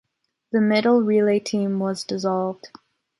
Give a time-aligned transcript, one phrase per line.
[0.51, 2.69] The middle relay team was dissolved.